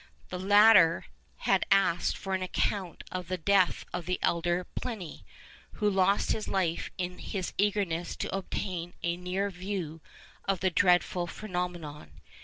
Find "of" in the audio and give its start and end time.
3.11-3.27, 3.93-4.07, 10.45-10.59